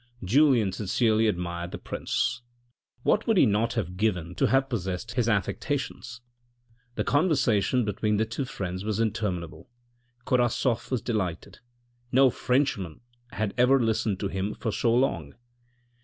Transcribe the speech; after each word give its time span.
Julien 0.23 0.71
sincerely 0.71 1.27
admired 1.27 1.69
the 1.69 1.77
prince; 1.77 2.41
what 3.03 3.27
would 3.27 3.37
he 3.37 3.45
not 3.45 3.73
have 3.73 3.97
given 3.97 4.33
to 4.33 4.47
have 4.47 4.67
possessed 4.67 5.11
his 5.11 5.29
affectations! 5.29 6.21
The 6.95 7.03
conversa 7.03 7.61
tion 7.61 7.85
between 7.85 8.17
the 8.17 8.25
two 8.25 8.45
friends 8.45 8.83
was 8.83 8.99
interminable. 8.99 9.69
Korasoff 10.25 10.89
was 10.89 11.03
delighted: 11.03 11.59
No 12.11 12.31
Frenchman 12.31 13.01
had 13.33 13.53
ever 13.59 13.79
listened 13.79 14.19
to 14.21 14.27
him 14.27 14.55
for 14.55 14.71
so 14.71 14.91
long. 14.91 15.35